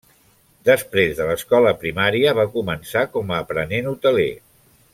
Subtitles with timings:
[0.69, 4.31] Després de l'escola primària va començar com a aprenent hoteler.